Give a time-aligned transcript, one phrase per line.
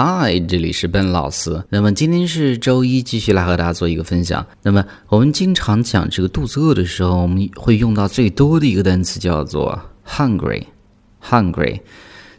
[0.00, 1.60] Hi，这里是笨老师。
[1.70, 4.46] 那么今天是周一，继续来和大家做一个分享。
[4.62, 9.76] 那么我们经常讲这个肚子饿的时候，我们会用到最多的一个单词叫做
[10.06, 11.80] hungry，hungry。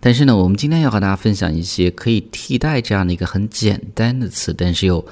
[0.00, 5.02] 但是呢，我们今天要和大家分享一些可以替代这样的一个很简单的词，但是又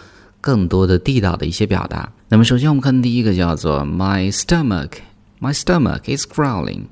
[0.42, 2.12] 更多的地道的一些表达。
[2.28, 6.82] 那么首先我们看第一个叫做 My stomach，My stomach is growling。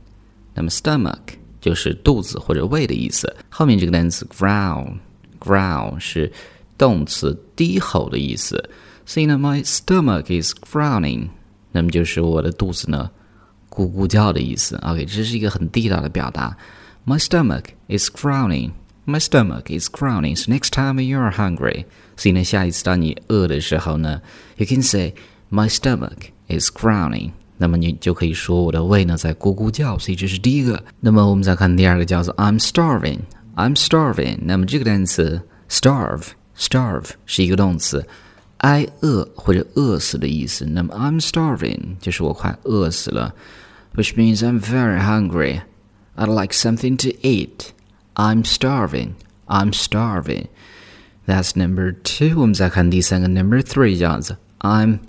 [0.54, 1.18] 那么 stomach
[1.60, 4.86] 就是肚子或者胃的意思，后面这个单词 growl。
[5.41, 6.31] growl 是
[6.77, 8.69] 动词低吼的意思，
[9.05, 11.29] 所以呢，my stomach is growling，
[11.71, 13.09] 那么就是我的肚子呢
[13.69, 14.75] 咕咕叫的意思。
[14.83, 16.55] OK，这是一个很地道的表达。
[17.05, 18.71] My stomach is growling.
[19.05, 20.35] My stomach is growling.
[20.35, 21.85] So next time you're hungry，
[22.17, 24.21] 所以呢，下一次当你饿的时候呢，
[24.57, 25.13] you can say
[25.49, 27.31] my stomach is growling。
[27.57, 29.97] 那么你就可以说我的胃呢在咕咕叫。
[29.97, 30.83] 所以这是第一个。
[30.99, 33.19] 那么我们再看第二个，叫做 I'm starving。
[33.55, 34.39] I'm starving。
[34.43, 38.05] 那么这个单词 starve，starve 是一个动词，
[38.57, 40.65] 挨饿或者饿死的意思。
[40.65, 43.33] 那么 I'm starving 就是我快饿死了，
[43.95, 45.61] which means I'm very hungry.
[46.15, 47.69] I'd like something to eat.
[48.13, 49.13] I'm starving.
[49.47, 50.47] I'm starving.
[51.25, 52.39] That's number two.
[52.39, 54.99] 我们再看第三个 number three 这样子，I'm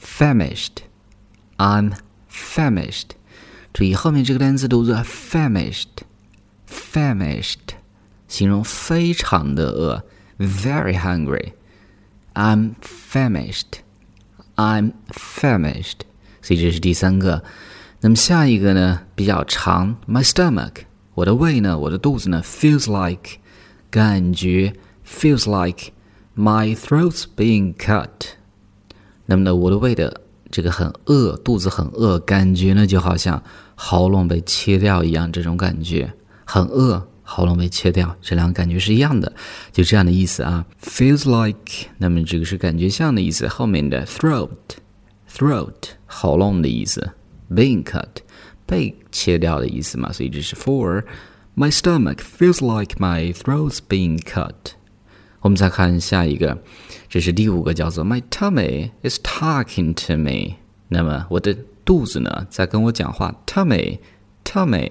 [0.00, 0.82] famished.
[1.56, 1.94] I'm
[2.30, 3.10] famished.
[3.72, 7.65] 注意后面这个单词读作 famished。famished，
[8.27, 10.03] 形容非常的饿
[10.37, 11.53] ，very hungry。
[12.33, 13.79] I'm famished.
[14.55, 16.01] I'm famished.
[16.41, 17.43] 所以这是第三个。
[18.01, 20.83] 那么下一个呢比较长，my stomach，
[21.15, 23.39] 我的胃呢，我的肚子呢，feels like，
[23.89, 25.91] 感觉 feels like
[26.35, 28.09] my throat's being cut。
[29.25, 33.41] 那么呢，我的胃的这个很饿，肚子很饿，感觉呢就好像
[33.75, 36.13] 喉咙被切掉一样，这种感觉。
[36.45, 39.32] 很饿，喉咙被切掉，这两个感觉是一样的，
[39.72, 40.64] 就这样的意思啊。
[40.82, 43.46] Feels like，那么这个是感觉像的意思。
[43.48, 45.74] 后面的 throat，throat
[46.06, 47.12] 喉咙的意思，
[47.50, 48.08] being cut
[48.66, 54.72] 被切掉的意思嘛，所以这是 for。My stomach feels like my throat's being cut。
[55.40, 56.62] 我们再看下一个，
[57.08, 60.56] 这是第五个，叫做 My tummy is talking to me。
[60.88, 63.98] 那么我的肚子呢，在跟我讲话，tummy。
[64.47, 64.89] tummy，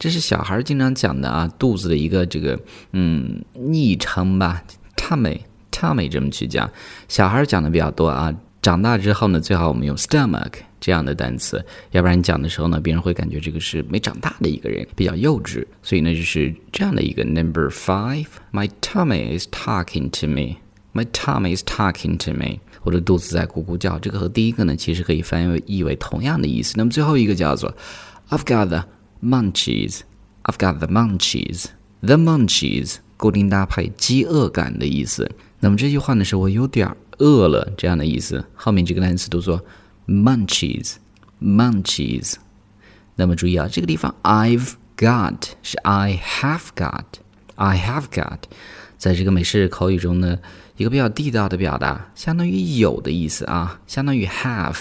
[0.00, 2.58] 这是小孩经常讲的啊，肚子的一个这个
[2.92, 4.64] 嗯昵称吧。
[4.96, 6.68] tummy，tummy 这么去讲，
[7.06, 8.34] 小孩讲的比较多啊。
[8.60, 15.64] 长大之后呢，最好我们用 stomach 这样的单词，要不然你讲的时候呢，别人会感觉这个是没长大的一个人，比较幼稚。
[15.84, 18.26] 所以呢，就是这样的一个 number five。
[18.50, 20.56] My tummy is talking to me.
[20.92, 22.58] My tummy is talking to me.
[22.82, 24.00] 我的肚子在咕咕叫。
[24.00, 26.74] 这个和第一个呢，其实可以翻译为译为同样的意思。
[26.76, 27.72] 那么最后一个叫做
[28.30, 28.84] I've got the
[29.22, 30.00] Munchies,
[30.44, 31.66] I've got the munchies.
[32.00, 35.30] The munchies 固定搭配饥饿感的意思。
[35.60, 38.44] 那么这句话呢，是我有点饿了这样的意思。
[38.54, 39.64] 后面这个单词读作
[40.06, 40.96] munchies,
[41.40, 42.34] munchies。
[43.14, 47.04] 那么注意啊，这个地方 I've got 是 I have got,
[47.54, 48.40] I have got，
[48.98, 50.38] 在这个美式口语中呢，
[50.76, 54.76] 一个比较地道的表达，相当于有的意思啊，相当于 have,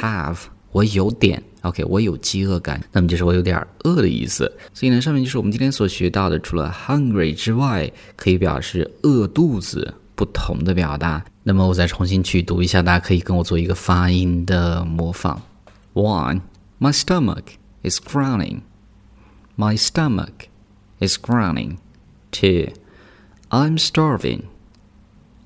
[0.00, 0.38] have。
[0.72, 4.50] 我有点，OK，我有饥饿感，那么就是我有点饿的意思。
[4.72, 11.24] 所以呢，上面就是我们今天所学到的，除了 hungry 之外，可以表示饿肚子不同的表达。
[11.42, 15.42] 那么我再重新去读一下，大家可以跟我做一个发音的模仿。
[15.94, 16.42] One,
[16.78, 18.60] my stomach is growling.
[19.56, 20.48] My stomach
[21.00, 21.76] is growling.
[22.30, 22.72] Two,
[23.50, 24.44] I'm starving.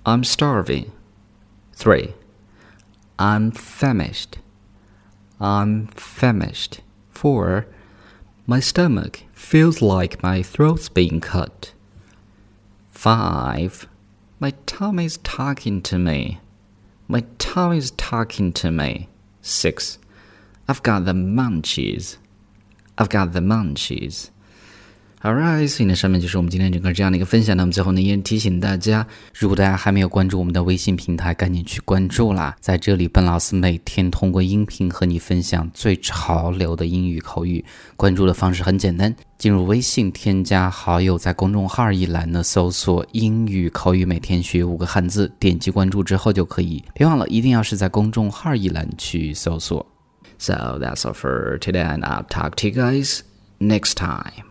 [0.04, 0.86] I'm starving.
[1.74, 2.10] Three,
[3.16, 4.38] I'm famished.
[5.40, 6.80] I'm famished.
[7.10, 7.66] 4.
[8.46, 11.72] My stomach feels like my throat's being cut.
[12.90, 13.88] 5.
[14.40, 16.40] My tummy's talking to me.
[17.08, 19.08] My tummy's talking to me.
[19.42, 19.98] 6.
[20.68, 22.16] I've got the munchies.
[22.98, 24.30] I've got the munchies.
[25.22, 27.56] Alright，所以呢，上面就是我们今天整个这样的一个分享。
[27.56, 29.04] 那么最后呢，也提醒大家，
[29.34, 32.54] 如果大家还没有关注我们的微信平台，赶紧去关注啦！
[32.60, 37.64] 在这里，笨老师每天通过音频和你分享最潮流的英语口语。
[37.96, 46.84] 关注的方式很简单，进入微信，添加好友，在公众号一栏呢搜索“英语口语每天学五个汉字”，点击关注之后就可以。
[46.94, 49.84] 别忘了，一定要是在公众号一栏去搜索。
[50.38, 53.20] So that's all for today, and I'll talk to you guys
[53.58, 54.45] next time.